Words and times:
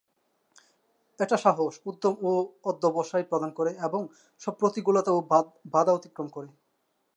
এটা 1.19 1.37
সাহস, 1.37 1.73
উদ্যম 1.85 2.15
ও 2.21 2.31
অধ্যবসায় 2.63 3.25
প্রদান 3.29 3.51
করে 3.51 3.71
এবং 3.87 4.01
সব 4.41 4.53
প্রতিকূলতা 4.61 5.11
ও 5.11 5.19
বাধা 5.73 5.91
অতিক্রম 5.95 6.27
করে। 6.29 6.49